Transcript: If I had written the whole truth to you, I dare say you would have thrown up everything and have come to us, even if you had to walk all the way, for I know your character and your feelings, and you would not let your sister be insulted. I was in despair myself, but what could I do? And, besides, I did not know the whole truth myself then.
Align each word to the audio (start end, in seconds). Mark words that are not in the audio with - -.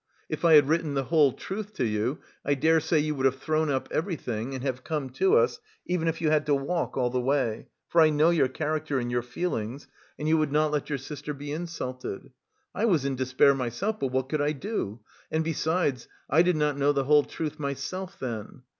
If 0.29 0.43
I 0.43 0.53
had 0.53 0.67
written 0.67 0.95
the 0.95 1.03
whole 1.03 1.31
truth 1.31 1.73
to 1.75 1.85
you, 1.85 2.17
I 2.43 2.55
dare 2.55 2.79
say 2.79 2.97
you 2.97 3.13
would 3.13 3.27
have 3.27 3.35
thrown 3.35 3.69
up 3.69 3.87
everything 3.91 4.55
and 4.55 4.63
have 4.63 4.83
come 4.83 5.11
to 5.11 5.37
us, 5.37 5.59
even 5.85 6.07
if 6.07 6.21
you 6.21 6.31
had 6.31 6.47
to 6.47 6.55
walk 6.55 6.97
all 6.97 7.11
the 7.11 7.21
way, 7.21 7.67
for 7.87 8.01
I 8.01 8.09
know 8.09 8.31
your 8.31 8.47
character 8.47 8.97
and 8.97 9.11
your 9.11 9.21
feelings, 9.21 9.87
and 10.17 10.27
you 10.27 10.39
would 10.39 10.51
not 10.51 10.71
let 10.71 10.89
your 10.89 10.97
sister 10.97 11.35
be 11.35 11.51
insulted. 11.51 12.31
I 12.73 12.85
was 12.85 13.05
in 13.05 13.15
despair 13.15 13.53
myself, 13.53 13.99
but 13.99 14.07
what 14.11 14.27
could 14.27 14.41
I 14.41 14.53
do? 14.53 15.01
And, 15.29 15.43
besides, 15.43 16.07
I 16.27 16.41
did 16.41 16.55
not 16.55 16.79
know 16.79 16.93
the 16.93 17.03
whole 17.03 17.21
truth 17.23 17.59
myself 17.59 18.17
then. 18.19 18.63